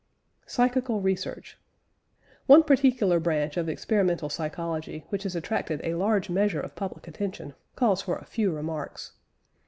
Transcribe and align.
PSYCHICAL 0.47 0.99
RESEARCH. 0.99 1.59
One 2.47 2.63
particular 2.63 3.19
branch 3.19 3.55
of 3.55 3.69
experimental 3.69 4.29
psychology, 4.29 5.05
which 5.09 5.21
has 5.21 5.35
attracted 5.35 5.79
a 5.83 5.93
large 5.93 6.27
measure 6.27 6.59
of 6.59 6.73
public 6.73 7.07
attention, 7.07 7.53
calls 7.75 8.01
for 8.01 8.15
a 8.15 8.25
few 8.25 8.51
remarks. 8.51 9.11